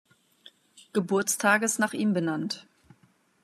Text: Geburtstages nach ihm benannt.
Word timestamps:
Geburtstages 0.93 1.77
nach 1.77 1.93
ihm 1.93 2.11
benannt. 2.13 2.65